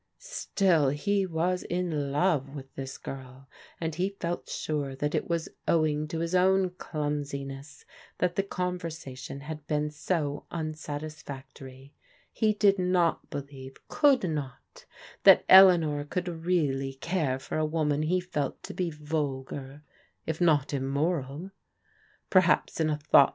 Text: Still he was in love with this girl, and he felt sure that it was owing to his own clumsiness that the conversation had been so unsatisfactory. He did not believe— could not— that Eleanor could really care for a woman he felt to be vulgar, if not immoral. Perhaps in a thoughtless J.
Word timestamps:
Still 0.17 0.89
he 0.89 1.27
was 1.27 1.61
in 1.61 2.11
love 2.11 2.55
with 2.55 2.73
this 2.73 2.97
girl, 2.97 3.47
and 3.79 3.93
he 3.93 4.17
felt 4.19 4.49
sure 4.49 4.95
that 4.95 5.13
it 5.13 5.29
was 5.29 5.47
owing 5.67 6.07
to 6.07 6.21
his 6.21 6.33
own 6.33 6.71
clumsiness 6.71 7.85
that 8.17 8.35
the 8.35 8.41
conversation 8.41 9.41
had 9.41 9.67
been 9.67 9.91
so 9.91 10.47
unsatisfactory. 10.49 11.93
He 12.31 12.51
did 12.51 12.79
not 12.79 13.29
believe— 13.29 13.77
could 13.89 14.23
not— 14.27 14.87
that 15.23 15.45
Eleanor 15.47 16.03
could 16.03 16.27
really 16.47 16.93
care 16.93 17.37
for 17.37 17.59
a 17.59 17.63
woman 17.63 18.01
he 18.01 18.19
felt 18.19 18.63
to 18.63 18.73
be 18.73 18.89
vulgar, 18.89 19.83
if 20.25 20.41
not 20.41 20.73
immoral. 20.73 21.51
Perhaps 22.31 22.79
in 22.79 22.89
a 22.89 22.97
thoughtless 22.97 23.29
J. 23.29 23.29